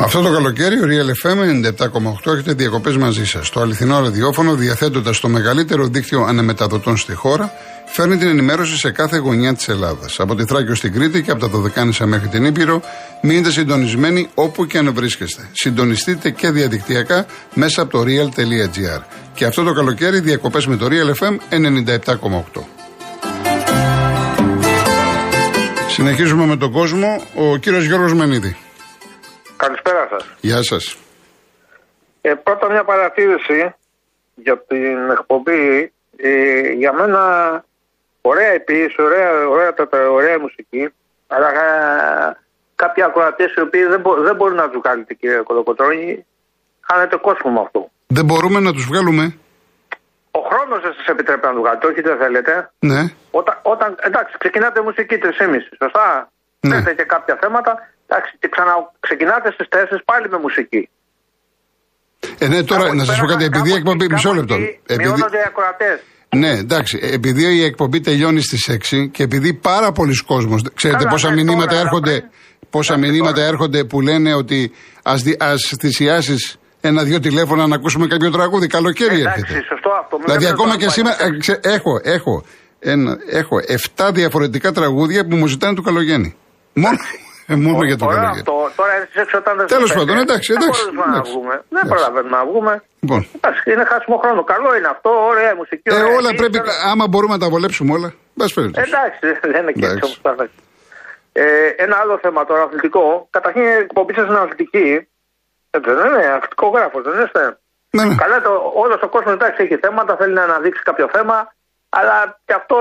[0.00, 1.38] Αυτό το καλοκαίρι ο Real FM
[2.26, 3.50] 97,8 έχετε διακοπές μαζί σας.
[3.50, 7.52] Το αληθινό ραδιόφωνο, διαθέτοντας το μεγαλύτερο δίκτυο ανεμεταδοτών στη χώρα,
[7.86, 10.20] φέρνει την ενημέρωση σε κάθε γωνιά της Ελλάδας.
[10.20, 12.82] Από τη Θράκη στην Κρήτη και από τα Δωδεκάνησα μέχρι την Ήπειρο,
[13.22, 15.48] μείνετε συντονισμένοι όπου και αν βρίσκεστε.
[15.52, 19.02] Συντονιστείτε και διαδικτυακά μέσα από το real.gr.
[19.34, 22.62] Και αυτό το καλοκαίρι διακοπές με το Real FM 97,8.
[25.88, 27.22] Συνεχίζουμε με τον κόσμο.
[27.34, 28.56] Ο κύριος Γιώργος Μενίδη.
[29.64, 30.22] Καλησπέρα σας.
[30.40, 30.84] Γεια σας.
[32.20, 33.74] Ε, πρώτα μια παρατήρηση
[34.34, 35.92] για την εκπομπή.
[36.16, 37.22] Ε, για μένα
[38.20, 40.84] ωραία η ποιήση, ωραία, ωραία, ωραία, ωραία μουσική,
[41.26, 42.36] αλλά ε,
[42.74, 46.26] κάποιοι ακροατές οι οποίοι δεν, μπο, δεν μπορούν να τους κάνετε κύριε Κολοκοτρώνη,
[46.88, 47.80] χάνετε κόσμο με αυτό.
[48.06, 49.24] Δεν μπορούμε να τους βγάλουμε.
[50.30, 52.52] Ο χρόνος δεν σας επιτρέπει να τους κάνετε, όχι δεν θέλετε.
[52.78, 53.00] Ναι.
[53.30, 55.28] Όταν, όταν, εντάξει, ξεκινάτε μουσική 3,5,
[55.82, 56.30] σωστά.
[56.60, 56.74] Ναι.
[56.74, 57.72] Έχετε και κάποια θέματα.
[58.10, 60.88] Εντάξει, και ξανα, ξεκινάτε στις 4 πάλι με μουσική.
[62.38, 63.44] Ε, ναι, τώρα Κάπου να σας εκεί πω πέρα, κάτι.
[63.44, 64.04] Επειδή η κάπου εκπομπή.
[64.04, 64.54] εκεί- Μισό κάπου λεπτό.
[64.54, 65.96] εκεί Επειδή, Μειώνονται οι ακροατές.
[66.36, 66.98] ναι, εντάξει.
[67.02, 71.34] Επειδή η εκπομπή τελειώνει στις 6 και επειδή πάρα πολλοί κόσμος, Ξέρετε Καλά, πόσα ναι,
[71.34, 72.12] μηνύματα τώρα, έρχονται.
[72.12, 72.20] ναι.
[72.70, 73.46] Πόσα Εντάξει, μηνύματα τώρα.
[73.48, 74.72] έρχονται που λένε ότι
[75.38, 78.66] ας θυσιάσεις ένα-δυο τηλέφωνα να ακούσουμε κάποιο τραγούδι.
[78.66, 79.64] Καλοκαίρι Εντάξει, έρχεται.
[79.68, 80.16] σωστό αυτό.
[80.16, 80.96] Μην Δηλαδή λέτε ακόμα τώρα και πάλι.
[80.96, 82.44] σήμερα ε, ξέ- έχω, έχω,
[82.78, 83.56] ένα, έχω
[83.96, 86.36] 7 διαφορετικά τραγούδια που μου ζητάνε του καλογέννη.
[86.74, 86.98] Μόνο,
[87.50, 88.40] ε, μόνο για το Ωραία καλογέννη.
[88.44, 88.54] αυτό.
[88.80, 90.26] Τώρα έρθεις έξω όταν δεν Τέλος σας πάντων, πέφτει.
[90.28, 91.32] εντάξει, Δεν εντάξει, μπορούμε να εντάξει.
[91.32, 91.54] βγούμε.
[91.68, 91.90] Δεν Εντάξει.
[91.92, 92.72] προλαβαίνουμε να βγούμε.
[93.02, 93.20] Λοιπόν.
[93.38, 94.40] Εντάξει, είναι χάσιμο χρόνο.
[94.52, 95.10] Καλό είναι αυτό.
[95.32, 95.86] Ωραία η μουσική.
[95.90, 98.08] Ε, ωραία όλα η πρέπει, τώρα- άμα μπορούμε να τα βολέψουμε όλα.
[98.36, 98.84] Μπας περιπτώσει.
[98.90, 99.18] Εντάξει,
[99.52, 100.04] δεν είναι και έτσι Εντάξει.
[100.08, 100.50] όπως θα λέει.
[101.32, 101.44] Ε,
[101.84, 103.04] ένα άλλο θέμα τώρα αθλητικό.
[103.36, 104.88] Καταρχήν η εκπομπή σας είναι αθλητική.
[105.74, 107.42] Ε, δεν είναι αθλητικογράφο, δεν είστε.
[107.96, 108.14] Ναι, ναι.
[108.22, 108.52] Καλά, το,
[108.84, 111.36] όλος ο κόσμος εντάξει έχει θέματα, θέλει να αναδείξει κάποιο θέμα,
[111.98, 112.16] αλλά
[112.46, 112.76] και αυτό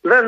[0.00, 0.24] δεν,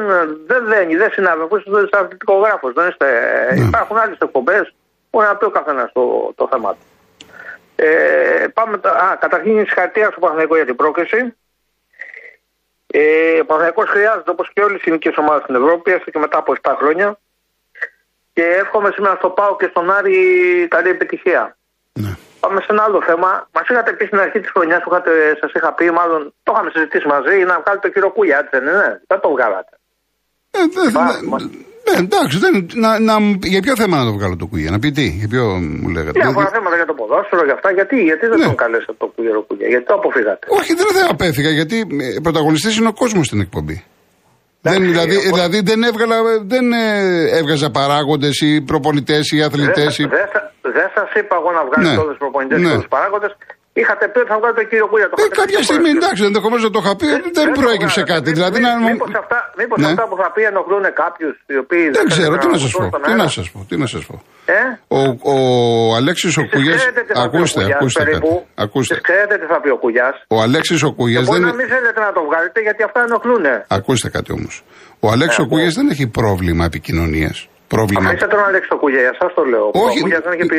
[0.46, 1.42] δεν δένει, δεν συνάδει.
[1.42, 3.08] Αφού είστε αθλητικογράφος, δεν είστε.
[3.54, 3.64] Ναι.
[3.64, 4.74] Υπάρχουν άλλες εκπομπές,
[5.10, 6.78] μπορεί να πει ο καθένας το, το θέμα του.
[7.76, 11.36] Ε, πάμε, τα- α, καταρχήν συγχαρητήρια στο Παναγενικό για την πρόκληση.
[12.86, 16.38] Ε, ο Παναγενικός χρειάζεται όπως και όλες οι ελληνικέ ομάδες στην Ευρώπη, έστω και μετά
[16.38, 17.18] από 7 χρόνια.
[18.32, 20.16] Και εύχομαι σήμερα στο ΠΑΟ και στον Άρη
[20.70, 21.56] καλή επιτυχία.
[22.42, 22.48] Ναι.
[22.48, 23.30] Πάμε σε ένα άλλο θέμα.
[23.56, 24.90] Μας είχατε πει στην αρχή της χρονιάς που
[25.42, 28.64] σας είχα πει, μάλλον το είχαμε συζητήσει μαζί, να βγάλετε το κύριο Κούλια, έτσι δεν
[28.70, 29.74] είναι; Δεν το βγάλατε.
[30.56, 31.50] Ε, δε- Πάρα, δε- μα-
[31.86, 32.52] ναι, εντάξει, δεν,
[32.84, 33.14] να, να,
[33.54, 35.44] για ποιο θέμα να το βγάλω το κουγιά, να πει τι, για ποιο
[35.80, 36.16] μου λέγατε.
[36.20, 37.68] Διάφορα Δεν- θέματα για το ποδόσφαιρο, για αυτά.
[37.78, 38.44] Γιατί, γιατί δεν Ναι.
[38.50, 40.44] τον καλέσατε το κύριο Κούλια, γιατί το αποφύγατε.
[40.58, 41.76] Όχι, δεν θα απέφυγα, γιατί
[42.16, 43.76] ε, πρωταγωνιστής είναι ο κόσμος στην εκπομπή.
[44.64, 46.16] Δεν, Εντάξει, δηλαδή, εγώ- δηλαδή δεν, έβγαλα,
[46.52, 46.86] δεν ε,
[47.38, 49.98] έβγαζα παράγοντες ή προπονητές ή αθλητές.
[49.98, 50.26] ή- Δεν
[50.76, 52.00] δεν σας είπα εγώ να βγάλετε Ναι.
[52.02, 52.70] όλους τους προπονητές Ναι.
[52.70, 53.32] και τους παράγοντες.
[53.80, 55.06] Είχατε πει ότι θα βγάλετε τον κύριο Κούλια.
[55.10, 56.00] Το Ε, είχατε πει κάποια και στιγμή, φορές.
[56.02, 57.06] εντάξει, ενδεχομένως να το είχα πει,
[57.38, 58.12] δεν, το προέκυψε βγάλατε.
[58.14, 58.28] κάτι.
[58.30, 59.88] Μήπως- Δηλαδή, να, Μήπως αυτά, μήπως Ναι.
[59.92, 62.78] αυτά που θα πει ενοχλούν κάποιους οι οποίοι δεν ξέρω, τι να θέλουν σας πω.
[62.82, 64.14] ακούσουν Τι τον να αέρα; σας πω, τι να σας πω.
[64.58, 64.60] Ε;
[64.98, 65.00] Ο,
[65.32, 65.34] ο
[65.98, 66.74] Αλέξης ο Κούγια.
[66.78, 68.32] ξέρετε τι θα πει ο Ακούστε, Κούγιας, ακούστε περίπου.
[68.38, 68.64] κάτι.
[68.64, 68.92] Ακούστε.
[68.94, 70.14] Εσείς ξέρετε τι θα πει ο Κούγιας.
[70.34, 71.48] Ο Αλέξης ο Κούγιας Μπορεί δεν.
[71.48, 73.44] να μην θέλετε να το βγάλετε γιατί αυτά ενοχλούν.
[73.78, 74.54] Ακούστε κάτι όμως.
[75.04, 77.36] Ο Αλέξης ο Ε, Κούγιας δεν έχει πρόβλημα επικοινωνίας.
[77.74, 78.06] Πρόβλημα.
[78.08, 79.66] Αφήστε τον Αλέξη το Κούγια, για σας το λέω.
[79.86, 79.98] Όχι.
[79.98, 80.58] Ο Κούγιας δεν έχει, πει,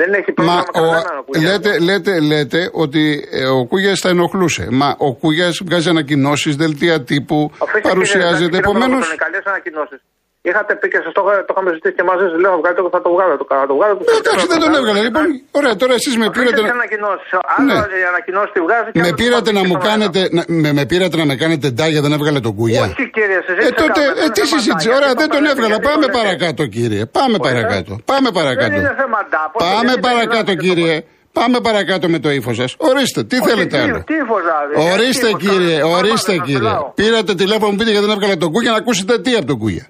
[0.00, 1.44] δεν έχει Μα πρόβλημα με ο, κανέναν ο Κούγιας.
[1.48, 3.02] λέτε, λέτε, λέτε ότι
[3.40, 4.64] ε, ο Κούγια θα ενοχλούσε.
[4.80, 8.44] Μα ο Κούγια βγάζει ανακοινώσει, δελτία τύπου, Αφήστε, παρουσιάζεται.
[8.44, 8.96] κύριε, Επομένω.
[9.00, 10.00] κύριε, καλές ανακοινώσεις.
[10.48, 13.00] Είχατε πει και σας το, το είχαμε ζητήσει και μαζί σας, λέω βγάλετε το, θα
[13.06, 13.92] το βγάλω, το, θα το βγάλω.
[13.98, 15.00] το- Ε, Εντάξει, δεν τον το- έβγαλε.
[15.08, 15.24] Λοιπόν,
[15.58, 16.40] ωραία, τώρα εσείς με πήρατε.
[16.40, 17.28] Αφήστε να- τις ανακοινώσεις.
[17.56, 17.98] Άλλο Ναι.
[18.02, 20.10] η ανακοινώση τη βγάζει και Με άλλο πήρατε το να βάζει μου και στον αέρα.
[20.12, 20.20] κάνετε.
[20.36, 22.80] να- με, με πήρατε να με κάνετε ντάγια, δεν έβγαλε τον Κούγια.
[22.88, 24.86] Όχι κύριε, Ε, συζήτηση τότε, κάνουμε, ε, δεν τι είναι συζήτηση.
[24.86, 24.96] θέματα.
[24.98, 25.72] Ωραία, Γιατί δεν το τον λέτε, έβγαλα.
[25.74, 26.18] γιατί Πάμε το λέτε.
[26.20, 27.02] παρακάτω, κύριε.
[27.18, 27.92] Πάμε παρακάτω.
[28.12, 28.74] Πάμε Δεν παρακάτω.
[28.80, 29.56] είναι θέμα ντάπο.
[29.64, 30.96] Πάμε γιατί παρακάτω, δεν είναι κύριε.
[31.38, 32.70] Πάμε παρακάτω με το ύφος σας.
[32.90, 36.44] Ορίστε, τι θέλετε τι- άλλο; τι ύφος, δηλαδή, Ορίστε, τι ύφος, κύριε, καλά, ορίστε, καλά,
[36.46, 36.60] κύριε.
[36.68, 36.84] μιλάω.
[37.00, 39.86] Πήρατε τηλέφωνο μου πείτε γιατί δεν έβγαλε τον Κούγια να ακούσετε τι από τον Κούγια.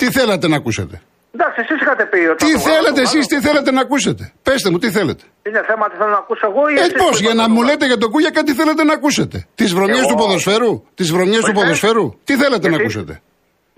[0.00, 0.96] Τι θέλατε να ακούσετε.
[1.36, 2.40] Εντάξει, εσείς είχατε πει ότι.
[2.44, 3.30] Τι θα το βγάλω, θέλετε το εσεί, βγάλω.
[3.32, 4.22] τι θέλετε να ακούσετε.
[4.46, 5.24] Πέστε μου, τι θέλετε.
[5.48, 7.46] Είναι θέμα τι θέλω να ακούσω εγώ ή Ε, εσείς πώ, που για είπατε να
[7.46, 7.70] το μου βγάλω.
[7.70, 9.36] λέτε για τον Κούγια κάτι θέλετε να ακούσετε.
[9.58, 10.72] Τι βρωμιέ Εγώ- του ποδοσφαίρου.
[10.98, 12.06] Τι βρωμιέ του Όχι, ποδοσφαίρου.
[12.28, 12.82] Τι θέλετε να Γιατί?
[12.84, 13.12] ακούσετε.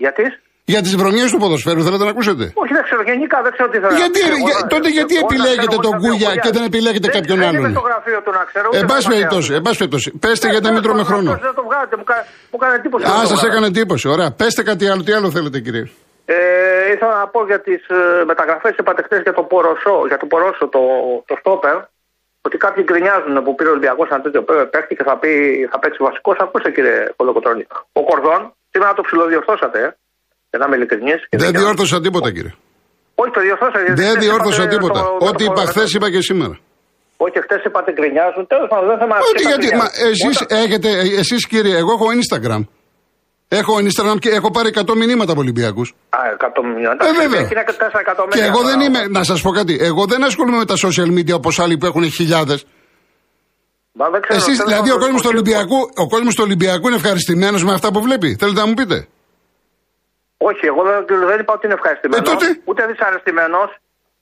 [0.05, 0.25] Γιατί?
[0.73, 2.43] Για τι βρωμιέ του ποδοσφαίρου θέλετε να ακούσετε.
[2.61, 3.95] Όχι, δεν ξέρω, γενικά δεν ξέρω τι θέλω.
[4.01, 4.35] Γιατί, να ξέρω.
[4.47, 6.63] για- Εγώ- τότε γιατί εγώ να επιλέγετε ξέρω, τον εγώ να Κούγια ξέρω, και δεν
[6.71, 7.61] επιλέγετε δεν- κάποιον δεν άλλον.
[7.63, 8.67] είμαι στο γραφείο του να ξέρω.
[8.77, 9.59] Εν ούτε πάση να περιπτώσει, μαθαίνω.
[9.59, 10.07] εν πάση περιπτώσει.
[10.23, 11.29] Πέστε Ε, γιατί να μην τέλος τρώμε πάντων, χρόνο.
[11.35, 13.03] αυτός Δεν το βγάλετε, μου κα- μου έκανε εντύπωση.
[13.05, 13.47] Α, δεν το σα βγάλατε.
[13.51, 14.05] έκανε εντύπωση.
[14.15, 14.29] Ωραία.
[14.41, 15.01] Πέστε κάτι άλλο.
[15.07, 15.85] Τι άλλο θέλετε, κύριε.
[16.33, 17.81] Ε, ήθελα να πω για τις
[18.31, 20.81] μεταγραφές είπατε χθες για το Ποροσό, για το Πορόσο, το,
[21.29, 21.77] το στόπερ.
[22.47, 24.41] Ότι κάποιοι γκρινιάζουν που πήρε ο Ολυμπιακός ένα τέτοιο
[24.73, 25.31] παίχτη και θα, πει,
[25.71, 26.35] θα παίξει βασικός.
[26.45, 27.63] Ακούστε κύριε Κολοκοτρόνη.
[27.99, 28.41] Ο Κορδόν,
[28.71, 29.89] σήμερα το ψιλοδιορθώσατε, ε,
[30.51, 31.19] για να είμαι ειλικρινής.
[31.43, 32.53] Δεν διόρθωσα τίποτα, κύριε.
[33.21, 33.77] Όχι, το διορθώσα.
[33.85, 34.99] γιατί Δεν χθες διόρθωσα είπατε τίποτα.
[35.03, 36.55] το- το- Ό,τι το- είπα το- χθες είπα και σήμερα.
[37.25, 38.43] Όχι, χθες είπατε γκρινιάζουν.
[38.53, 39.67] Τέλος πάντων, δεν θα μας Ό,τι γιατί.
[39.81, 40.89] Μα εσείς έχετε.
[41.21, 42.61] Εσείς, κύριε, εγώ έχω Instagram.
[43.59, 45.93] Έχω Instagram και έχω πάρει 100 μηνύματα από Ολυμπιακούς.
[46.09, 47.07] Α, 100 μηνύματα.
[47.07, 47.39] Ε, βέβαια.
[47.41, 48.41] Είναι 4 εκατομμύρια.
[48.41, 48.85] Και εγώ δεν τώρα.
[48.85, 51.85] είμαι, να σας πω κάτι, εγώ δεν ασχολούμαι με τα social media όπως άλλοι που
[51.85, 52.65] έχουν χιλιάδες.
[53.91, 56.43] Μα δεν ξέρω, Εσείς, θέλω δηλαδή, να ο κόσμος του ρωτήσω- Ολυμπιακού, ο κόσμος του
[56.45, 59.07] Ολυμπιακού είναι ευχαριστημένος με αυτά που βλέπει; Θέλετε να μου πείτε;
[60.37, 62.27] Όχι, εγώ δεν, δεν είπα ότι είναι ευχαριστημένος.
[62.29, 62.47] Ε, τότε.
[62.65, 63.69] Ούτε δυσαρεστημένος.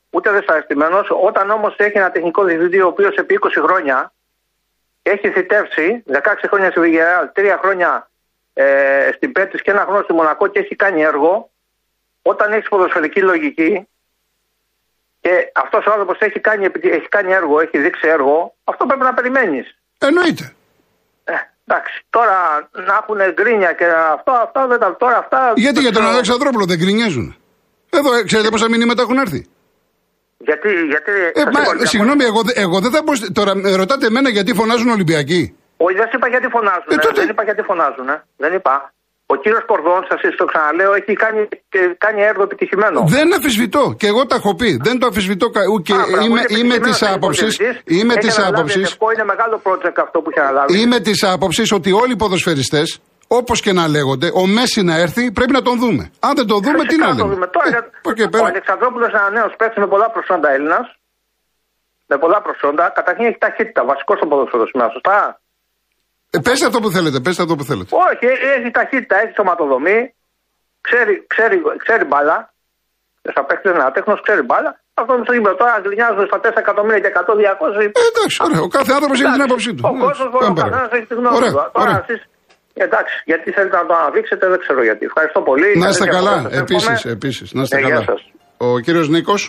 [0.10, 1.06] Ούτε δυσαρεστημένος.
[1.28, 4.12] Όταν όμως έχει ένα τεχνικό διευθυντή ο οποίος επί 20 χρόνια
[5.02, 8.09] έχει θητεύσει 16 χρόνια στη Βιγεράλ, 3 χρόνια
[8.64, 11.50] ε, στην Πέτρη και ένα χρόνο στη Μονακό και έχει κάνει έργο,
[12.22, 13.88] όταν έχει ποδοσφαιρική λογική
[15.22, 19.02] και αυτός ο άνθρωπος έχει, κάνει, επιτυ- έχει κάνει έργο, έχει δείξει έργο, αυτό πρέπει
[19.02, 19.78] να περιμένεις.
[19.98, 20.54] Εννοείται.
[21.24, 21.34] Ε,
[21.68, 24.96] εντάξει, τώρα να έχουν γκρίνια και αυτό, αυτά δεν τα.
[24.98, 25.54] Τώρα αυτά.
[25.56, 26.14] Γιατί για τον ξέρω.
[26.14, 27.36] Αλεξανδρόπουλο δεν γκρινιάζουν.
[27.90, 29.48] Εδώ, ε, ξέρετε πόσα μηνύματα έχουν έρθει;
[30.38, 31.12] Γιατί, γιατί.
[31.12, 33.16] Ε, σας μα, είπα, λοιπόν, συγγνώμη, εγώ, δε- εγώ δεν θα πω.
[33.16, 35.56] σ- Τώρα ε, ρωτάτε εμένα γιατί φωνάζουν Ολυμπιακοί.
[35.86, 36.90] Όχι, δεν σου είπα γιατί φωνάζουν.
[36.90, 37.20] Ε, τότε.
[37.22, 38.10] Δεν είπα γιατί φωνάζουν.
[38.44, 38.76] Δεν είπα.
[39.34, 41.42] Ο κύριος Κορδόν, σας το ξαναλέω, έχει κάνει,
[41.74, 43.00] και κάνει έργο επιτυχημένο.
[43.18, 43.84] Δεν αφισβητώ.
[44.00, 44.70] Και εγώ τα έχω πει.
[44.88, 45.50] Δεν το αφισβητώ.
[45.50, 47.46] κα- ου- Και Α, μπράβο, είμαι, είναι είμαι επιτυχημένος της ο άποψη.
[47.46, 47.98] υποδιευθυντής.
[48.02, 48.80] Είμαι Έχει της αναλάβει άποψη.
[48.80, 50.80] Λευκό, Είναι μεγάλο project αυτό που έχει αναλάβει.
[50.82, 52.88] Είμαι της άποψης ότι όλοι οι ποδοσφαιριστές,
[53.28, 56.04] όπως και να λέγονται, ο Μέση να έρθει πρέπει να τον δούμε.
[56.28, 57.48] Αν δεν τον δούμε, τι Φυσικά να το λέμε; δούμε.
[57.56, 58.46] Τώρα, Ε, για- από εκεί ο πέρα.
[58.46, 60.86] Αλεξανδρόπουλος είναι ένα νέος παίκτης με πολλά προσόντα Έλληνας.
[62.12, 62.86] Με πολλά προσόντα.
[63.00, 63.82] Καταρχήν έχει ταχύτητα.
[63.92, 65.18] Βασικός στο ποδόσφαιρο σήμερα, σωστά.
[66.36, 67.90] Ε, πέστε αυτό που θέλετε, πέστε αυτό που θέλετε.
[68.06, 70.00] Όχι, ε- έχει ταχύτητα, έχει σωματοδομή.
[70.88, 72.38] Ξέρει, ξέρει, ξέρει μπάλα.
[73.34, 74.72] Σαν παίκτης ένα τέχνος, ξέρει μπάλα.
[75.02, 75.56] Αυτό είναι το γήπεδο.
[75.62, 77.80] Τώρα γκρινιάζουν στα 4 εκατομμύρια και 100-200.
[78.02, 78.62] Ε, εντάξει, ωραία.
[78.68, 79.84] Ο κάθε άνθρωπος έχει την άποψή του.
[79.92, 80.70] Ο κόσμος μπορεί Πάμε ο πέρα.
[80.70, 81.56] καθένα έχει τη γνώμη Ωραία, του.
[81.56, 82.06] Τώρα ωραία.
[82.08, 82.22] εσείς.
[82.86, 85.04] Εντάξει, γιατί θέλετε να το αναδείξετε, δεν ξέρω γιατί.
[85.06, 85.70] Ευχαριστώ πολύ.
[85.84, 87.14] Να είστε Καλή καλά, διακοπές, επίση, εύχομαι.
[87.18, 87.48] επίσης.
[87.58, 88.04] Να είστε Ε, γεια καλά.
[88.10, 88.22] σας.
[88.58, 89.42] Ο κύριος Νίκος.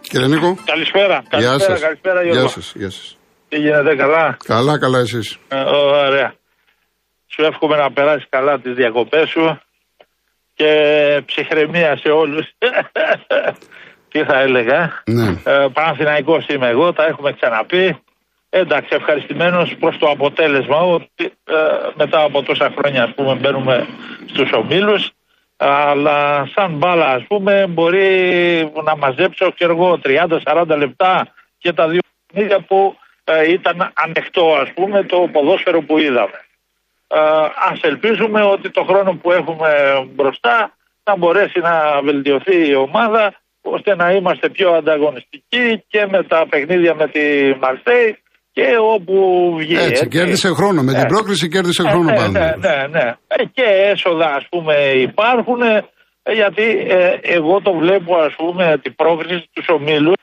[0.00, 0.50] Κύριε Νίκο.
[0.72, 1.16] Καλησπέρα.
[1.22, 1.80] Γεια Καλησπέρα, σας.
[1.80, 2.40] καλησπέρα Γιώργο.
[2.74, 3.18] Γεια σας.
[3.48, 3.84] Γεια σας.
[3.84, 5.38] Τι γίνεται καλά; Καλά, καλά εσείς.
[5.48, 5.60] Ε,
[6.06, 6.34] ωραία.
[7.26, 9.60] Σου εύχομαι να περάσεις καλά τις διακοπές σου
[10.54, 10.70] και
[11.26, 12.46] ψυχραιμία σε όλους.
[14.10, 15.02] Τι θα έλεγα.
[15.06, 15.28] Ναι.
[15.44, 18.00] Ε, Παναθηναϊκός είμαι εγώ, τα έχουμε ξαναπεί.
[18.50, 21.54] Εντάξει, ευχαριστημένος προς το αποτέλεσμα ότι ε,
[21.94, 23.86] μετά από τόσα χρόνια ας πούμε μπαίνουμε
[24.26, 25.10] στους ομίλους
[25.56, 28.08] αλλά σαν μπάλα ας πούμε μπορεί
[28.84, 30.00] να μαζέψω ξέρω εγώ
[30.44, 31.28] 30-40 λεπτά
[31.58, 32.96] και τα δύο παιχνίδια που
[33.32, 36.38] ε, ήταν ανοιχτό ας πούμε το ποδόσφαιρο που είδαμε.
[37.08, 37.20] Ε,
[37.70, 39.70] ας ελπίζουμε ότι το χρόνο που έχουμε
[40.14, 40.56] μπροστά
[41.04, 41.74] να μπορέσει να
[42.04, 43.24] βελτιωθεί η ομάδα
[43.62, 47.24] ώστε να είμαστε πιο ανταγωνιστικοί και με τα παιχνίδια με τη
[47.62, 48.18] Μαρσέη
[48.52, 49.16] και όπου
[49.58, 49.76] βγει.
[49.76, 50.82] Έτσι, κέρδισε χρόνο.
[50.82, 51.06] Με την Ε.
[51.06, 52.32] πρόκριση κέρδισε Ε, χρόνο ναι, πάνω.
[52.32, 53.06] ναι, ναι, ναι.
[53.26, 53.62] Ε, και
[53.92, 54.74] έσοδα ας πούμε
[55.08, 60.14] υπάρχουν ε, γιατί ε, εγώ το βλέπω ας πούμε την πρόκριση τους ομίλους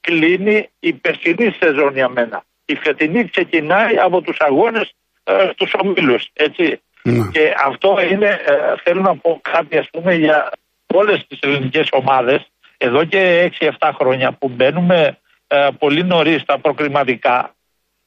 [0.00, 2.44] κλείνει η περσινή σεζόν για μένα.
[2.64, 4.92] Η φετινή ξεκινάει από τους αγώνες
[5.24, 6.80] ε, στους ομίλους, έτσι.
[7.02, 7.28] Ναι.
[7.32, 10.50] Και αυτό είναι, ε, θέλω να πω κάτι ας πούμε για
[10.86, 17.54] όλες τις ελληνικές ομάδες εδώ και 6-7 χρόνια που μπαίνουμε ε, πολύ νωρίς στα προκριματικά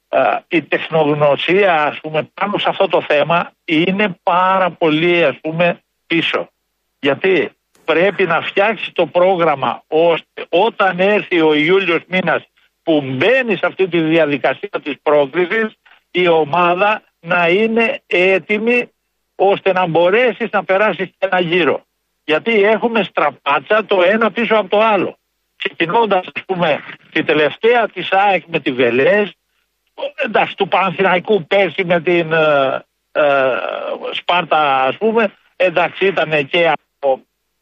[0.09, 5.81] ε, η τεχνογνωσία ας πούμε πάνω σε αυτό το θέμα είναι πάρα πολύ ας πούμε
[6.07, 6.49] πίσω.
[6.99, 7.51] Γιατί
[7.93, 12.43] πρέπει να φτιάξει το πρόγραμμα ώστε όταν έρθει ο Ιούλιος μήνας
[12.83, 15.73] που μπαίνει σε αυτή τη διαδικασία της πρόκρισης
[16.11, 18.91] η ομάδα να είναι έτοιμη
[19.35, 21.85] ώστε να μπορέσεις να περάσεις ένα γύρο.
[22.23, 25.17] Γιατί έχουμε στραπάτσα το ένα πίσω από το άλλο.
[25.55, 29.33] Ξεκινώντας ας πούμε τη τελευταία της ΑΕΚ με τη Βελές
[30.25, 33.21] εντάξει, του Παναθηναϊκού πέρσι με την ε, ε,
[34.11, 36.71] Σπάρτα ας πούμε εντάξει ήταν και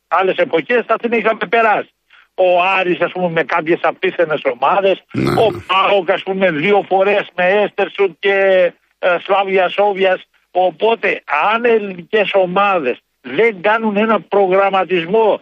[0.10, 1.90] από άλλες εποχές θα την είχαμε περάσει.
[2.36, 5.32] Ο Άρης ας πούμε με κάποιες απίθανες ομάδες, Ναι.
[5.32, 11.22] ο Πάοκ ας πούμε δύο φορές με Έστερσουτ και ε, Σλάβια Σόβιας οπότε
[11.54, 15.42] αν ελληνικές ομάδες δεν κάνουν ένα προγραμματισμό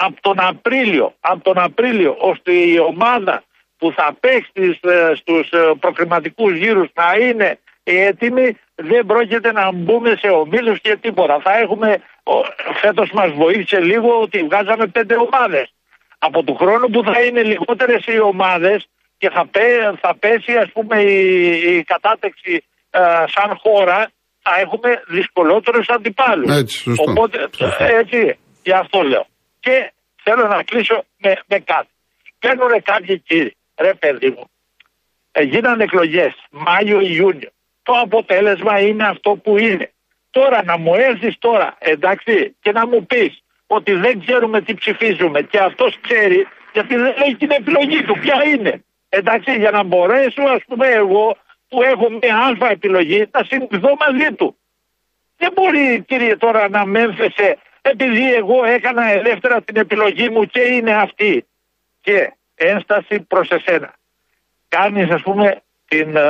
[0.00, 3.42] από τον Απρίλιο, από τον Απρίλιο ώστε η ομάδα
[3.78, 9.72] που θα παίξει στις, ε, στους ε, προκριματικούς γύρους να είναι έτοιμοι δεν πρόκειται να
[9.72, 11.40] μπούμε σε ομίλους και τίποτα.
[11.40, 12.02] Θα έχουμε,
[12.34, 15.66] ο- φέτος μας βοήθησε λίγο ότι βγάζαμε πέντε ομάδες.
[16.18, 18.86] Από του χρόνου που θα είναι λιγότερες οι ομάδες
[19.18, 21.16] και θα, πέ- θα πέσει ας πούμε η,
[21.76, 22.54] η κατάταξη
[22.90, 23.00] ε,
[23.34, 24.10] σαν χώρα
[24.42, 26.56] θα έχουμε δυσκολότερους αντιπάλους.
[26.60, 27.10] Έτσι, σωστό.
[27.10, 27.84] Οπότε Σωστό.
[27.84, 29.26] ε, έτσι, γι' αυτό λέω.
[29.60, 29.92] Και
[30.22, 31.88] θέλω να κλείσω με, με κάτι.
[32.38, 34.50] Παίρνουν κάποιοι κύριοι, ρε παιδί μου,
[35.32, 37.50] ε, γίνανε εκλογές Μάιο-Ιούνιο.
[37.82, 39.90] Το αποτέλεσμα είναι αυτό που είναι.
[40.30, 45.42] Τώρα να μου έρθεις τώρα, εντάξει, και να μου πεις ότι δεν ξέρουμε τι ψηφίζουμε
[45.42, 48.18] και αυτός ξέρει, γιατί δεν έχει την επιλογή του.
[48.18, 48.84] Ποια είναι.
[49.08, 51.36] Εντάξει, για να μπορέσω, ας πούμε, εγώ
[51.68, 54.56] που έχω μια αλφα επιλογή, να συνδυθώ μαζί του.
[55.36, 60.60] Δεν μπορεί κύριε τώρα να με έμφεσε επειδή εγώ έκανα ελεύθερα την επιλογή μου και
[60.60, 61.46] είναι αυτή.
[62.00, 63.94] Και ένσταση προς εσένα.
[64.68, 66.22] Κάνεις ας πούμε την, ε,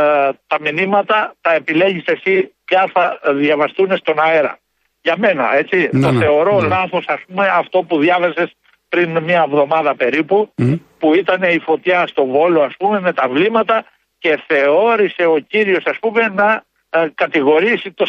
[0.47, 4.59] τα μηνύματα, τα επιλέγεις εσύ ποια θα διαβαστούν στον αέρα.
[5.03, 6.69] Για μένα έτσι, Ναι, το ναι, θεωρώ ναι.
[6.69, 8.51] λάθος ας πούμε αυτό που διάβασες
[8.89, 10.53] πριν μια εβδομάδα περίπου
[10.99, 13.85] που ήταν η φωτιά στο Βόλο ας πούμε με τα βλήματα
[14.19, 18.07] και θεώρησε ο κύριος ας πούμε να ε, κατηγορήσει το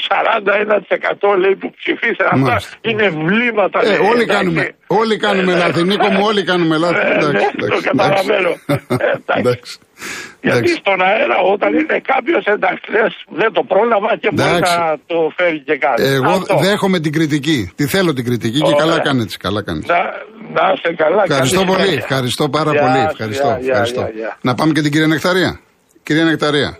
[1.27, 2.77] 41% λέει που ψηφίσαν αυτά Μάλιστα.
[2.81, 4.25] είναι βλήματα Ε, λέει, όλοι εντάξει.
[4.35, 5.83] κάνουμε, όλοι κάνουμε Ε, λάθη.
[5.83, 6.95] Νίκο μου, όλοι κάνουμε λάθη.
[6.99, 8.49] Ε, Εντάξει, ναι, εντάξει, το καταλαβαίνω.
[9.33, 9.79] Ε, εντάξει.
[9.99, 10.39] Εντάξει.
[10.41, 10.73] Γιατί Εντάξει.
[10.83, 14.77] στον αέρα όταν είναι κάποιος εντάξει λες, δεν το πρόλαβα και μπορεί Εντάξει.
[14.77, 16.03] να το φέρει και κάτι.
[16.03, 16.57] Εγώ Αυτό.
[16.65, 17.59] δέχομαι την κριτική.
[17.77, 18.81] Τη θέλω την κριτική και Ωραία.
[18.83, 19.33] καλά κάνετε.
[19.45, 19.87] Καλά κάνετε.
[19.93, 19.99] Να,
[20.57, 21.21] να είσαι καλά.
[21.27, 21.81] Ευχαριστώ καλή πολύ.
[21.81, 22.03] συνέχεια.
[22.07, 22.99] Ευχαριστώ πάρα Γεια πολύ.
[23.03, 23.47] σου, Ευχαριστώ.
[23.47, 24.01] γεια, γεια, ευχαριστώ.
[24.01, 24.37] γεια, γεια.
[24.47, 25.51] Να πάμε και την κυρία Νεκταρία.
[26.03, 26.77] Κυρία Νεκταρία.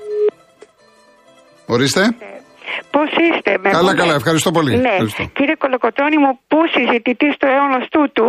[1.66, 2.02] Ορίστε.
[2.92, 4.14] Πώς είστε, με Καλά, καλά.
[4.14, 4.76] Ευχαριστώ πολύ.
[4.78, 5.24] Ναι, Ευχαριστώ.
[5.38, 8.28] κύριε Κολοκοτρώνη μου, που συζητητής του αιώνα τούτου,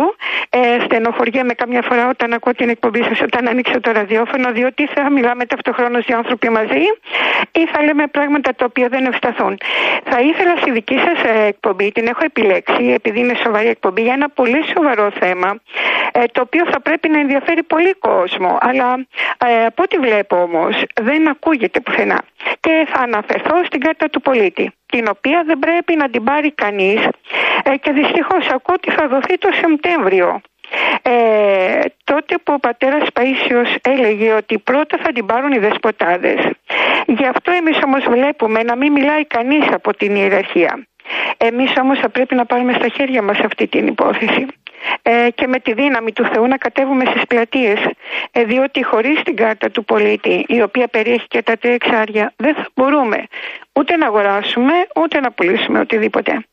[0.49, 5.11] ε, στενοχωριέμαι καμιά φορά όταν ακούω την εκπομπή σας, όταν ανοίξω το ραδιόφωνο, διότι θα
[5.11, 6.83] μιλάμε ταυτοχρόνως οι άνθρωποι μαζί
[7.51, 9.57] ή θα λέμε πράγματα τα οποία δεν ευσταθούν.
[10.03, 14.29] Θα ήθελα στη δική σας εκπομπή, την έχω επιλέξει, επειδή είναι σοβαρή εκπομπή, για ένα
[14.29, 15.49] πολύ σοβαρό θέμα,
[16.11, 18.57] ε, το οποίο θα πρέπει να ενδιαφέρει πολύ κόσμο.
[18.61, 18.89] Αλλά
[19.47, 22.21] ε, από ό,τι βλέπω όμως, δεν ακούγεται πουθενά.
[22.59, 27.01] Και θα αναφερθώ στην κάρτα του πολίτη, την οποία δεν πρέπει να την πάρει κανείς
[27.63, 30.41] ε, και δυστυχώς ακούω ότι θα δοθεί το Σεπτέμβριο.
[31.01, 36.39] Ε, τότε που ο πατέρας Παΐσιος έλεγε ότι πρώτα θα την πάρουν οι δεσποτάδες.
[37.05, 40.87] Γι' αυτό εμείς όμως βλέπουμε να μην μιλάει κανείς από την ιεραρχία.
[41.37, 44.45] Εμείς όμως θα πρέπει να πάρουμε στα χέρια μας αυτή την υπόθεση
[45.01, 47.79] ε, και με τη δύναμη του Θεού να κατέβουμε στις πλατείες
[48.31, 52.55] ε, διότι χωρίς την κάρτα του πολίτη η οποία περιέχει και τα τρία εξάρια δεν
[52.55, 53.23] θα μπορούμε
[53.73, 56.45] ούτε να αγοράσουμε ούτε να πουλήσουμε οτιδήποτε.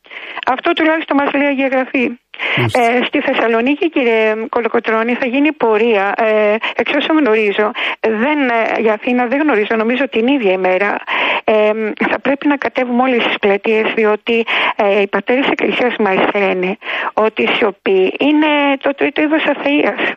[0.45, 2.19] Αυτό τουλάχιστον μας λέει η Αγγραφή.
[2.55, 6.13] Ε, στη Θεσσαλονίκη, κύριε Κολοκοτρώνη, θα γίνει πορεία.
[6.17, 10.97] Ε, εξ όσων γνωρίζω, δεν, ε, για Αθήνα δεν γνωρίζω, νομίζω την ίδια ημέρα.
[11.43, 11.71] Ε,
[12.09, 16.77] θα πρέπει να κατέβουμε όλες τις πλατείες, διότι ε, οι πατέρες Εκκλησίας μας λένε
[17.13, 20.13] ότι η σιωπή είναι το τρίτο είδος αθείας.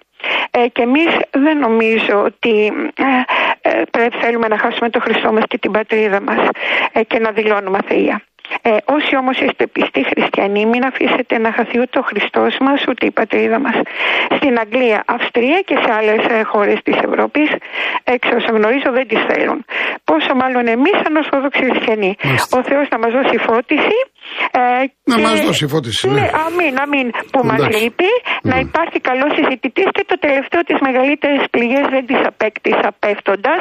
[0.50, 5.42] Ε, και εμείς δεν νομίζω ότι ε, ε, πρέπει θέλουμε να χάσουμε το Χριστό μας
[5.48, 6.48] και την πατρίδα μας
[6.92, 8.22] ε, και να δηλώνουμε αθεία.
[8.62, 13.06] Ε, όσοι όμως είστε πιστοί χριστιανοί, μην αφήσετε να χαθεί ούτε ο Χριστός μας, ούτε
[13.06, 13.74] η πατρίδα μας.
[14.36, 17.50] Στην Αγγλία, Αυστρία και σε άλλες ε, χώρες της Ευρώπης,
[18.04, 19.64] εξ όσων γνωρίζω, δεν τις θέλουν.
[20.04, 22.16] Πόσο μάλλον εμείς σαν Ορθόδοξοι χριστιανοί.
[22.24, 22.58] Μάλιστα.
[22.58, 23.98] Ο Θεός να μας δώσει φώτιση.
[24.50, 24.60] Ε,
[25.10, 26.12] Να και- μας δώσει φώτιση, ναι.
[26.20, 27.06] Ναι, αμήν, αμήν.
[27.32, 27.78] Που μας Εντάξει.
[27.82, 28.10] λείπει
[28.50, 28.60] να Ναι.
[28.68, 33.60] υπάρχει καλός συζητητή και το τελευταίο τις μεγαλύτερες πληγές δεν τις απέκτησα πέφτοντας,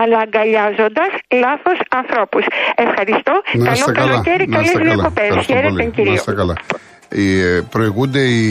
[0.00, 1.10] αλλά αγκαλιάζοντας
[1.44, 2.44] λάθος ανθρώπους.
[2.86, 3.34] Ευχαριστώ.
[3.52, 4.10] Να Καλό είστε καλά.
[4.10, 4.90] καλοκαίρι, Να καλές είστε καλά.
[4.94, 5.24] διακοπές.
[5.28, 5.84] Ευχαριστώ Χαίρετε, πολύ.
[5.84, 6.12] Να κύριο.
[6.18, 6.54] είστε καλά.
[7.12, 8.44] Οι, ε, προηγούνται οι.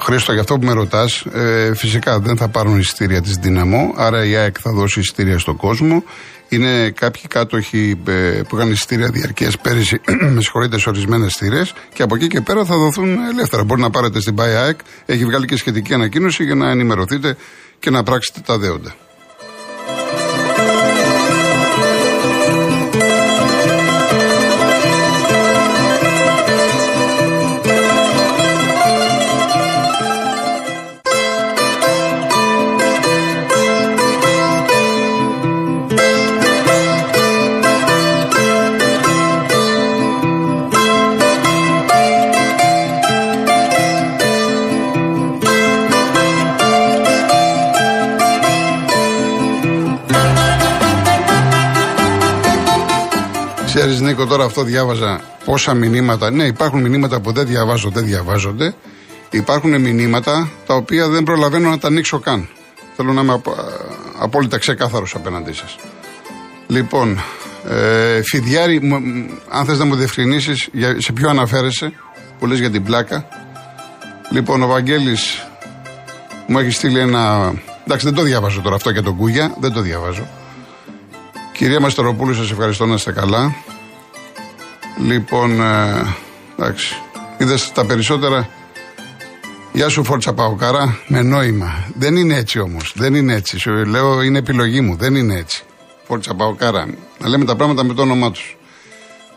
[0.00, 4.24] Χρήστο, για αυτό που με ρωτάς, ε, φυσικά δεν θα πάρουν εισιτήρια της Δύναμο, άρα
[4.24, 6.04] η ΑΕΚ θα δώσει εισιτήρια στον κόσμο.
[6.52, 10.00] Είναι κάποιοι κάτοχοι ε, που είχαν εισιτήρια διαρκείας πέρυσι,
[10.34, 13.64] με συγχωρείτε, σε ορισμένες θύρες και από εκεί και πέρα θα δοθούν ελεύθερα.
[13.64, 17.36] Μπορεί να πάρετε στην ΠΑΕ ΑΕΚ, έχει βγάλει και σχετική ανακοίνωση για να ενημερωθείτε
[17.78, 18.94] και να πράξετε τα δέοντα.
[54.20, 56.30] Νίκο, τώρα αυτό διάβαζα πόσα μηνύματα.
[56.30, 58.74] Ναι, υπάρχουν μηνύματα που δεν διαβάζω, δεν διαβάζονται.
[59.30, 62.48] Υπάρχουν μηνύματα τα οποία δεν προλαβαίνω να τα ανοίξω καν.
[62.96, 63.54] Θέλω να είμαι απο-
[64.18, 65.76] απόλυτα ξεκάθαρος απέναντί σας.
[66.66, 67.20] Λοιπόν,
[67.68, 71.92] ε, Φιδιάρη, μου- μ, αν θες να μου διευκρινίσεις σε ποιο αναφέρεσαι,
[72.38, 73.28] που λες για την πλάκα.
[74.30, 75.46] Λοιπόν, ο Βαγγέλης
[76.46, 77.52] μου έχει στείλει ένα.
[77.84, 80.28] Εντάξει, δεν το διαβάζω τώρα αυτό για τον Κούγια, δεν το διαβάζω.
[81.52, 83.54] Κυρία Μαστεροπούλου, σας ευχαριστώ να είστε καλά.
[85.06, 86.16] Λοιπόν, ε,
[86.58, 86.94] εντάξει,
[87.38, 88.48] είδες τα περισσότερα.
[89.72, 91.84] Γεια σου Φόρτσα Παοκάρα, με νόημα.
[91.98, 93.58] Δεν είναι έτσι όμως, δεν είναι έτσι.
[93.58, 95.62] Σου λέω είναι επιλογή μου, δεν είναι έτσι.
[96.06, 96.86] Φόρτσα Παοκάρα,
[97.18, 98.56] να λέμε τα πράγματα με το όνομά τους.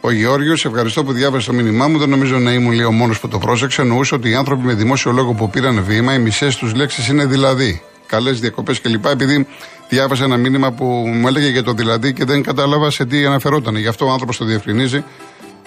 [0.01, 1.97] Ο Γεώργιος, ευχαριστώ που διάβασε το μήνυμά μου.
[1.97, 3.81] Δεν νομίζω να ήμουν λέει ο μόνος που το πρόσεξε.
[3.81, 7.25] Εννοούσε ότι οι άνθρωποι με δημόσιο λόγο που πήραν βήμα, οι μισές τους λέξεις είναι
[7.25, 7.81] δηλαδή.
[8.07, 9.05] Καλές διακοπές κλπ.
[9.05, 9.47] Επειδή
[9.89, 13.75] διάβασα ένα μήνυμα που μου έλεγε για το δηλαδή και δεν κατάλαβα σε τι αναφερόταν.
[13.75, 15.03] Γι' αυτό ο άνθρωπος το διευκρινίζει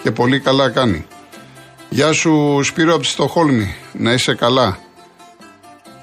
[0.03, 1.05] Και πολύ καλά κάνει.
[1.89, 3.75] Γεια σου Σπύρο από τη Στοχόλμη.
[3.93, 4.77] Να είσαι καλά.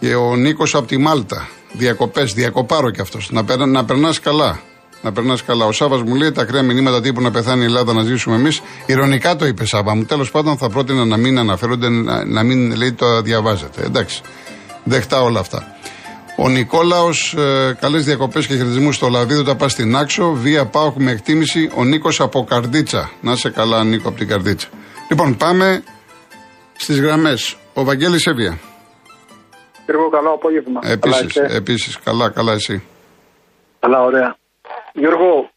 [0.01, 1.49] Και ο Νίκος από τη Μάλτα.
[1.73, 3.31] Διακοπές, διακοπάρο κι αυτός.
[3.31, 4.61] Να, περ, να περνάς καλά.
[5.03, 5.67] Να περνάς καλά.
[5.67, 8.61] Ο Σάβα μου λέει τα ακραία μηνύματα τύπου να πεθάνει η Ελλάδα να ζήσουμε εμείς.
[8.87, 10.05] Ηρωνικά το είπε Σάβα μου.
[10.05, 13.83] Τέλος πάντων θα πρότεινα να μην αναφέρονται, να, να μην λέει το διαβάζετε.
[13.85, 14.21] Εντάξει.
[14.85, 15.77] Δεχτά όλα αυτά.
[16.37, 19.43] Ο Νικόλαος, ε, καλές διακοπές και χαιρετισμούς στο Λαβίδο.
[19.43, 20.33] Τα πας στην Άξο.
[20.33, 21.71] Βία πάω με εκτίμηση.
[21.77, 23.11] Ο Νίκος από Καρδίτσα.
[23.21, 24.69] Να είσαι καλά, Νίκο από την Καρδίτσα.
[25.11, 25.85] Λοιπόν, πάμε
[26.77, 27.57] στις γραμμές.
[27.75, 28.59] Ο Βαγγέλης Εύβοια.
[29.87, 30.81] Γιώργο, καλό απόγευμα.
[30.85, 32.83] Επίσης, καλά, επίσης, καλά, καλά εσύ.
[33.81, 34.37] Καλά, ωραία.
[34.93, 35.51] Γιώργο,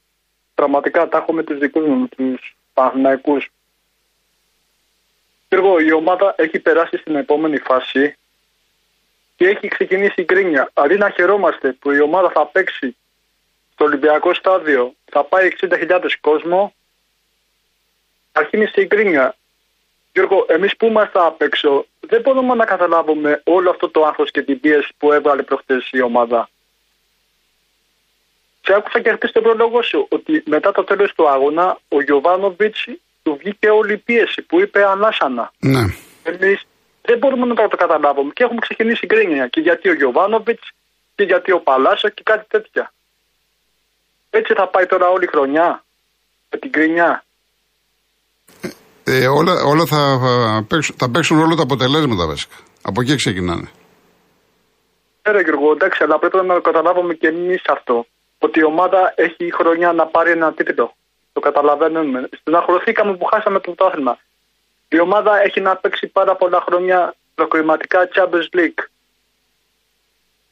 [0.55, 3.51] πραγματικά τα έχω με τους δικούς μου, τους Παναθηναϊκούς.
[5.49, 8.15] Γιώργο, η ομάδα έχει περάσει στην επόμενη φάση
[9.37, 10.69] και έχει ξεκινήσει η γκρίνια.
[10.73, 12.95] Αντί να χαιρόμαστε που η ομάδα θα παίξει
[13.73, 16.73] στο Ολυμπιακό στάδιο, θα πάει 60.000 κόσμο,
[18.31, 19.35] αρχίνησε η γκρίνια.
[20.13, 24.41] Γιώργο, εμείς που είμαστε απ' έξω, δεν μπορούμε να καταλάβουμε όλο αυτό το άγχος και
[24.41, 26.49] την πίεση που έβαλε προχτές η ομάδα.
[28.61, 32.87] Και άκουσα και χθες τον πρόλογο σου ότι μετά το τέλος του αγώνα ο Γιωβάνοβιτς
[33.23, 35.51] του βγήκε όλη η πίεση που είπε ανάσανα.
[35.59, 35.83] Ναι.
[36.23, 36.65] Εμείς
[37.07, 39.47] δεν μπορούμε να το καταλάβουμε και έχουμε ξεκινήσει γκρίνια.
[39.47, 40.67] Και γιατί ο Γιωβάνοβιτς
[41.15, 42.93] και γιατί ο Παλάσο και κάτι τέτοια.
[44.29, 45.83] Έτσι θα πάει τώρα όλη η χρονιά
[46.49, 47.23] με την γκρίνια.
[49.03, 50.01] Ε, όλα, όλα θα,
[50.67, 52.55] παίξουν, θα παίξουν όλα τα αποτελέσματα βασικά.
[52.81, 53.69] Από εκεί ξεκινάνε.
[55.31, 58.05] Ναι, Γιώργο, εντάξει, αλλά πρέπει να καταλάβουμε και εμείς αυτό
[58.39, 60.95] ότι η ομάδα έχει χρονιά να πάρει ένα τίτλο.
[61.33, 62.29] Το καταλαβαίνουμε.
[62.39, 64.17] Στεναχωρηθήκαμε που χάσαμε το πρωτάθλημα.
[64.89, 68.81] Η ομάδα έχει να παίξει πάρα πολλά χρόνια προκριματικά Champions League.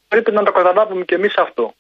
[0.07, 1.73] Πρέπει να το καταλάβουμε και εμείς αυτό.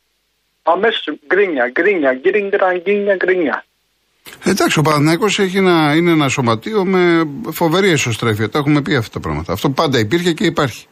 [0.63, 3.65] Αμέσως γκρίνια, γκρίνια, γκρίνια, γκρίνια, γκρίνια.
[4.45, 8.49] Εντάξει, ο Παναθυναϊκό έχει να είναι ένα σωματείο με φοβερή εσωστρέφεια.
[8.49, 9.53] Τα έχουμε πει αυτά τα πράγματα.
[9.53, 10.87] Αυτό πάντα υπήρχε και υπάρχει.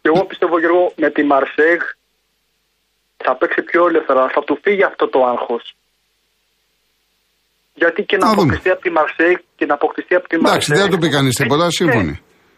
[0.00, 1.80] Και εγώ πιστεύω, Γιώργο, με τη Μαρσέγ
[3.16, 5.74] θα παίξει πιο ελεύθερα, θα του φύγει αυτό το άγχος.
[7.82, 10.50] Γιατί και να αποκτηθεί από τη Μαρσέη και να αποκτηθεί από τη Μαρσέη.
[10.50, 12.14] Εντάξει, δεν θα του πει κανείς τίποτα, ε, σύμφωνοι.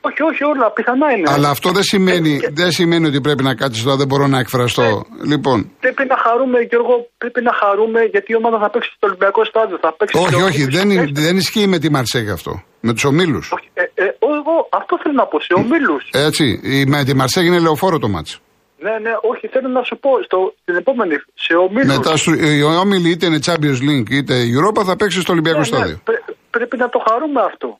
[0.09, 1.31] Όχι, όχι, όλα πιθανά είναι.
[1.35, 2.49] Αλλά αυτό δεν σημαίνει, και...
[2.61, 4.83] δεν σημαίνει ότι πρέπει να κάτσεις εδώ, δεν μπορώ να εκφραστώ.
[4.83, 5.71] Ε, λοιπόν.
[5.81, 9.77] Πρέπει να χαρούμε, Γιώργο, πρέπει να χαρούμε γιατί η ομάδα θα παίξει στο Ολυμπιακό στάδιο.
[9.81, 10.89] Θα παίξει όχι, όχι, δεν,
[11.27, 12.63] δεν ισχύει με τη Μαρσέη αυτό.
[12.81, 13.53] Με τους ομίλους.
[13.75, 14.05] Ε, ε,
[14.39, 16.03] εγώ αυτό θέλω να πω, σε ομίλους.
[16.29, 18.39] Έτσι, με τη Μαρσέη είναι λεωφόρο το μάτσο.
[18.85, 21.97] Ναι, ναι, όχι, θέλω να σου πω στο, στην επόμενη, σε ομίλους.
[21.97, 25.68] Μετά στο, οι όμιλοι είτε είναι Champions League είτε Europa θα παίξει στο Ολυμπιακό ναι,
[25.68, 25.97] ναι Στάδιο.
[26.11, 27.79] Ναι, πρέπει να το χαρούμε αυτό.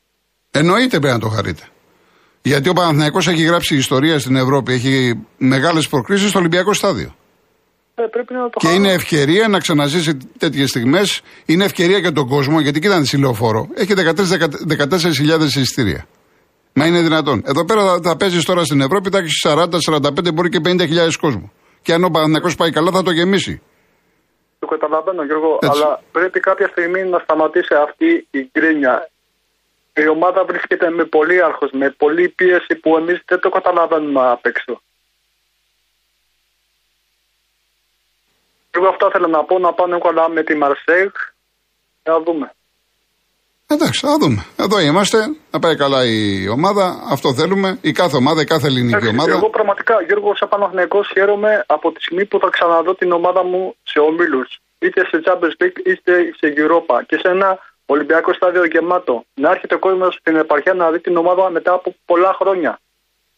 [0.51, 1.63] Εννοείται πρέπει να το χαρείτε.
[2.41, 7.15] Γιατί ο Παναθηναϊκός έχει γράψει ιστορία στην Ευρώπη, έχει μεγάλες προκρίσεις στο Ολυμπιακό Στάδιο.
[7.95, 11.21] Ε, πρέπει να το και είναι ευκαιρία να ξαναζήσει τέτοιες στιγμές.
[11.45, 13.67] Είναι ευκαιρία για τον κόσμο, γιατί κοίτα τη λεωφόρο.
[13.73, 16.07] Έχει 13-14.000 εισιτήρια.
[16.73, 17.41] Μα είναι δυνατόν.
[17.45, 21.11] Εδώ πέρα θα, θα παίζεις τώρα στην Ευρώπη, θα έχεις 40, 45, μπορεί και 50.000
[21.21, 21.51] κόσμο.
[21.81, 23.61] Και αν ο Παναθυνακό πάει καλά, θα το γεμίσει.
[24.59, 25.81] Το καταλαβαίνω, Γιώργο, Έτσι.
[25.83, 29.09] αλλά πρέπει κάποια στιγμή να σταματήσει αυτή η γκρίνια.
[29.93, 34.45] Η ομάδα βρίσκεται με πολύ άρχο, με πολύ πίεση που εμείς δεν το καταλαβαίνουμε απ'
[34.45, 34.81] έξω.
[38.71, 41.11] Εγώ αυτό θέλω να πω, να πάνε καλά με τη Μαρσέγ.
[42.03, 42.51] Να δούμε.
[43.67, 44.45] Εντάξει, θα δούμε.
[44.55, 45.17] Εδώ είμαστε.
[45.51, 47.03] Να πάει καλά η ομάδα.
[47.09, 47.77] Αυτό θέλουμε.
[47.81, 49.31] Η κάθε ομάδα, η κάθε ελληνική ομάδα.
[49.31, 53.75] Εγώ πραγματικά, Γιώργος, σαν Παναθυναϊκό, χαίρομαι από τη στιγμή που θα ξαναδώ την ομάδα μου
[53.83, 54.49] σε ομίλους.
[54.79, 56.95] Είτε σε Champions League είτε σε Europa.
[57.07, 59.25] Και σε ένα Ολυμπιακό στάδιο γεμάτο.
[59.33, 62.79] Να έρχεται ο κόσμος στην επαρχία να δει την ομάδα μετά από πολλά χρόνια.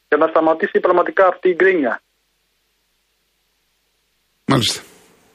[0.07, 2.01] Και να σταματήσει πραγματικά αυτή η γκρίνια.
[4.45, 4.81] Μάλιστα.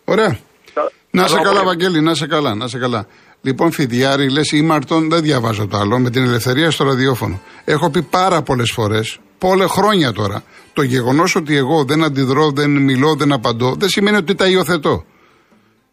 [0.05, 0.38] Ωραία.
[1.11, 3.07] Να σε καλά, Βαγγέλη, να σε καλά, να σε καλά.
[3.42, 7.40] Λοιπόν, Φιδιάρη, λες Ήμαρτον, δεν διαβάζω το άλλο, με την ελευθερία στο ραδιόφωνο.
[7.64, 12.70] Έχω πει πάρα πολλές φορές, πολλέ χρόνια τώρα, το γεγονός ότι εγώ δεν αντιδρώ, δεν
[12.70, 15.05] μιλώ, δεν απαντώ, δεν σημαίνει ότι τα υιοθετώ.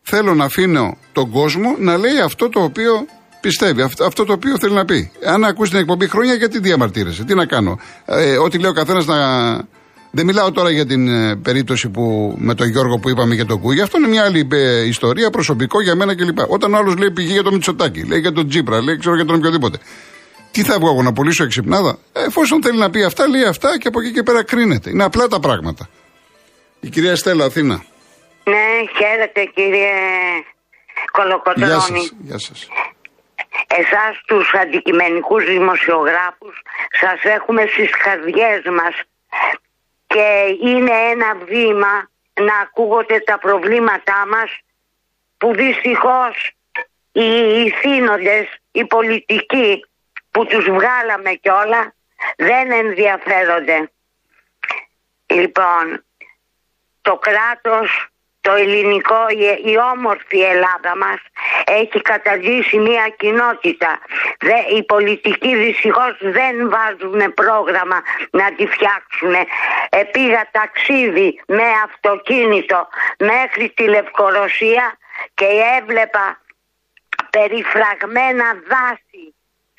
[0.02, 3.06] Θέλω να αφήνω τον κόσμο να λέει αυτό το οποίο
[3.42, 5.12] πιστεύει, αυτό το οποίο θέλει να πει.
[5.26, 7.80] Αν ακούσει την εκπομπή χρόνια, γιατί διαμαρτύρεσαι, τι να κάνω.
[8.06, 9.18] Ε, ό,τι λέει ο καθένας να,
[10.12, 13.60] δεν μιλάω τώρα για την ε, περίπτωση που, με τον Γιώργο που είπαμε για τον
[13.60, 13.84] Κούγια.
[13.84, 16.38] Αυτό είναι μια άλλη ε, ιστορία, προσωπικό για μένα κλπ.
[16.48, 19.26] Όταν ο άλλος λέει πηγή για το Μητσοτάκι, λέει για τον Τζίπρα, λέει ξέρω για
[19.26, 19.78] τον οποιοδήποτε.
[20.52, 23.78] Τι θα βγω εγώ να πουλήσω εξυπνάδα; Ε, εφόσον θέλει να πει αυτά, λέει αυτά
[23.78, 24.89] και από εκεί και πέρα κρίνεται.
[24.89, 25.89] Είναι απλά τα πράγματα.
[26.80, 27.84] Η κυρία Στέλλα, Αθήνα.
[28.43, 28.67] Ναι,
[28.98, 29.91] χαίρετε κύριε
[31.12, 31.67] Κολοκοτρώνη.
[31.67, 32.67] Γεια σας, γεια σας.
[33.67, 36.56] Εσάς τους αντικειμενικούς δημοσιογράφους
[37.02, 38.96] σας έχουμε στις καρδιές μας
[40.17, 44.60] και είναι ένα βήμα να ακούγονται τα προβλήματά μας
[45.38, 46.51] που δυστυχώς
[47.12, 49.86] οι ηθήνοντες, οι πολιτικοί
[50.32, 51.95] που τους βγάλαμε κιόλα
[52.38, 53.91] δεν ενδιαφέρονται.
[55.25, 56.06] Λοιπόν,
[57.01, 58.08] το κράτος
[58.48, 59.22] το ελληνικό,
[59.66, 61.20] η, όμορφη Ελλάδα μας
[61.66, 64.00] έχει καταζήσει μια κοινότητα.
[64.40, 69.34] Δε, οι πολιτικοί δυστυχώς δεν βάζουν πρόγραμμα να τη φτιάξουν.
[69.90, 72.88] Ε, πήγα ταξίδι με αυτοκίνητο
[73.20, 74.98] μέχρι τη Λευκορωσία
[75.34, 75.48] και
[75.80, 76.42] έβλεπα
[77.30, 79.37] περιφραγμένα δάση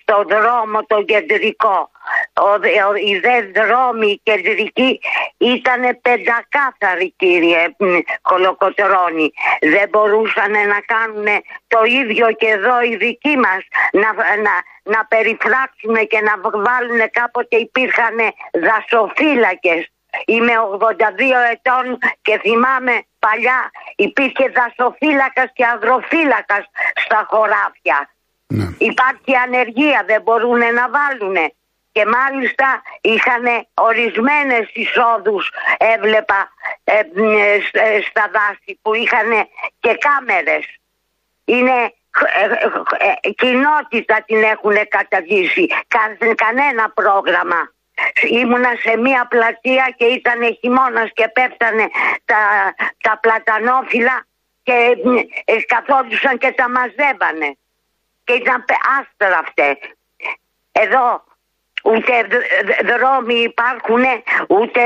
[0.09, 1.91] στο δρόμο το κεντρικό.
[2.33, 2.51] Ο,
[2.89, 5.01] ο, οι δε δρόμοι κεντρικοί
[5.39, 7.67] ήταν πεντακάθαροι κύριε
[8.23, 9.33] Κολοκοτρώνη.
[9.61, 11.27] Δεν μπορούσαν να κάνουν
[11.67, 14.11] το ίδιο και εδώ οι δικοί μας να,
[14.47, 16.35] να, να περιφράξουν και να
[16.67, 18.17] βάλουν κάποτε υπήρχαν
[18.67, 19.91] δασοφύλακες.
[20.27, 20.91] Είμαι 82
[21.53, 26.65] ετών και θυμάμαι παλιά υπήρχε δασοφύλακας και αγροφύλακας
[27.05, 27.99] στα χωράφια.
[28.49, 28.69] Ναι.
[28.79, 31.37] Υπάρχει ανεργία, δεν μπορούν να βάλουν.
[31.93, 36.51] Και μάλιστα είχαν ορισμένες εισόδους έβλεπα
[36.85, 36.99] ε,
[37.73, 39.31] ε, στα δάση που είχαν
[39.81, 40.67] και κάμερες.
[41.45, 41.93] Είναι
[43.23, 45.67] ε, κοινότητα την έχουν καταδύσει,
[46.35, 47.73] κανένα πρόγραμμα.
[48.31, 51.89] Ήμουνα σε μία πλατεία και ήταν χειμώνας και πέφτανε
[52.25, 52.39] τα,
[53.01, 54.27] τα πλατανόφυλλα
[54.63, 54.97] και
[55.67, 57.57] καθόντουσαν και τα μαζεύανε
[58.29, 58.65] και ήταν
[58.99, 59.79] άστραφτε.
[60.73, 61.25] Εδώ
[61.85, 62.13] ούτε
[62.93, 64.05] δρόμοι υπάρχουν,
[64.49, 64.81] ούτε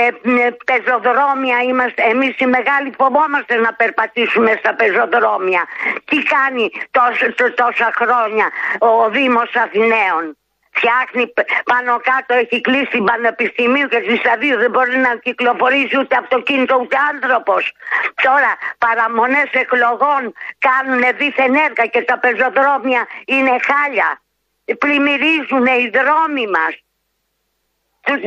[0.64, 2.02] πεζοδρόμια είμαστε.
[2.02, 5.62] Εμείς οι μεγάλοι φοβόμαστε να περπατήσουμε στα πεζοδρόμια.
[6.04, 10.36] Τι κάνει τόσα, τόσα χρόνια ο Δήμος Αθηναίων;
[10.74, 11.32] Φτιάχνει
[11.64, 14.56] πάνω κάτω, έχει κλείσει την Πανεπιστημίου και τη Σταδίου.
[14.58, 17.72] Δεν μπορεί να κυκλοφορήσει ούτε αυτοκίνητο ούτε άνθρωπος.
[18.22, 24.20] Τώρα παραμονές εκλογών κάνουν δίθεν έργα και τα πεζοδρόμια είναι χάλια.
[24.78, 26.74] Πλημμυρίζουν οι δρόμοι μας.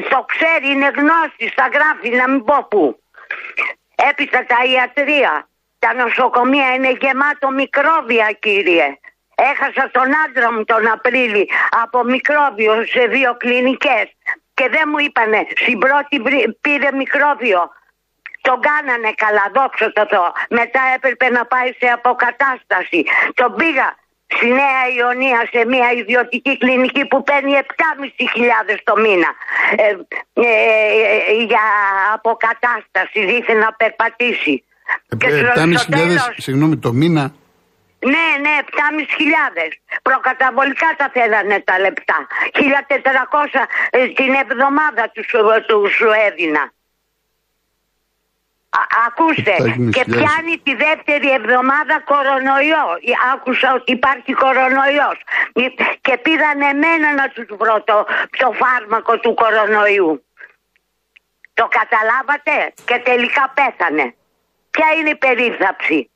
[0.09, 2.99] Το ξέρει, είναι γνώστης, στα γράφει, να μην πω πού.
[4.09, 5.47] Έπειτα τα ιατρία.
[5.79, 8.97] Τα νοσοκομεία είναι γεμάτο μικρόβια, κύριε.
[9.35, 11.49] Έχασα τον άντρα μου τον Απρίλη
[11.83, 14.05] από μικρόβιο σε δύο κλινικές
[14.53, 16.15] και δεν μου είπανε στην πρώτη
[16.61, 17.61] πήρε μικρόβιο.
[18.41, 20.31] Τον κάνανε καλά, δόξα τω Θεώ.
[20.49, 22.99] Μετά έπρεπε να πάει σε αποκατάσταση.
[23.33, 23.87] Τον πήγα
[24.27, 29.29] στη Νέα Ιωνία σε μια ιδιωτική κλινική που παίρνει 7.500 το μήνα
[29.75, 29.83] ε,
[30.33, 30.47] ε,
[31.31, 31.65] ε, για
[32.13, 34.63] αποκατάσταση, δίθεν να περπατήσει.
[35.07, 35.73] Ε, 7.500,
[36.37, 37.33] συγγνώμη, το μήνα.
[37.99, 39.71] Ναι, ναι, 7.500.
[40.01, 42.27] Προκαταβολικά τα θέλανε τα λεπτά.
[42.53, 45.27] 1.400 ε, την εβδομάδα τους,
[45.67, 46.73] τους σου έδινα.
[49.07, 49.55] ακούστε,
[49.91, 52.87] και πιάνει τη δεύτερη εβδομάδα κορονοϊό.
[53.33, 55.17] Άκουσα ότι υπάρχει κορονοϊός.
[56.01, 58.05] Και πήραν εμένα να τους βρω το,
[58.37, 60.25] το φάρμακο του κορονοϊού.
[61.53, 64.15] Το καταλάβατε; Και τελικά πέθανε.
[64.69, 66.09] Ποια είναι η περίθαψη;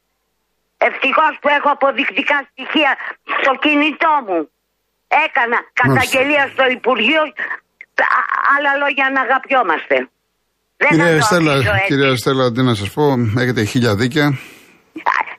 [0.87, 2.91] Ευτυχώς που έχω αποδεικτικά στοιχεία
[3.41, 4.39] στο κινητό μου.
[5.25, 7.21] Έκανα καταγγελία στο Υπουργείο.
[8.55, 9.95] Άλλα λόγια να αγαπιόμαστε.
[10.81, 11.53] Δεν κυρία, Στέλλα,
[11.89, 13.03] κυρία Στέλλα, τι να σας πω,
[13.41, 14.27] έχετε χίλια δίκαια.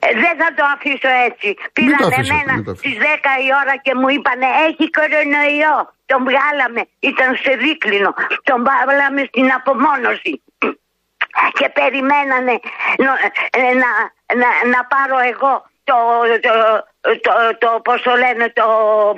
[0.05, 1.49] Ε, δεν θα το αφήσω έτσι.
[1.77, 5.77] Πήραν εμένα στις 10 η ώρα και μου είπανε έχει κορονοϊό.
[6.11, 8.11] Τον βγάλαμε, ήταν σε δίκλινο.
[8.49, 10.33] Τον βάλαμε στην απομόνωση
[11.59, 12.55] και περιμένανε
[13.51, 13.91] ε, να,
[14.41, 15.53] να, να πάρω εγώ
[15.89, 15.99] το,
[16.47, 16.55] το,
[17.27, 18.67] το, το, πώς το λένε, το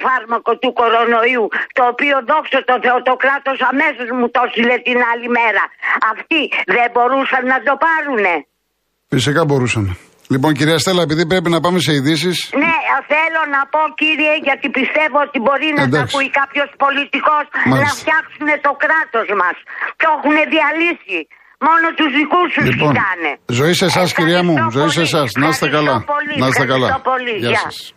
[0.05, 1.47] φάρμακο του κορονοϊού,
[1.77, 5.65] το οποίο δόξα το Θεό το κράτος αμέσως μου το στείλε την άλλη μέρα.
[6.13, 6.41] Αυτοί
[6.77, 8.35] δεν μπορούσαν να το πάρουνε.
[9.15, 9.85] Φυσικά μπορούσαν.
[10.33, 12.31] Λοιπόν, κυρία Στέλλα, επειδή πρέπει να πάμε σε ειδήσει.
[12.63, 12.75] Ναι,
[13.13, 17.45] θέλω να πω, κύριε, γιατί πιστεύω ότι μπορεί να τα ακούει κάποιος πολιτικός
[17.81, 19.57] να φτιάξουν το κράτος μας.
[20.03, 21.19] Το έχουν διαλύσει.
[21.67, 23.39] Μόνο τους δικούς σου λοιπόν, κοιτάνε.
[23.47, 24.71] Ζωή σε εσάς, κυρία μου.
[24.71, 25.33] Ζωή σε εσάς.
[25.35, 26.05] Να είστε καλά.
[26.07, 27.03] Πολύ, να είστε καλά.
[27.39, 27.95] Γεια, σας.